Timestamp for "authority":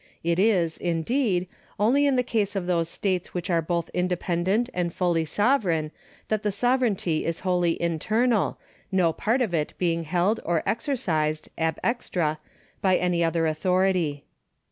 13.45-14.25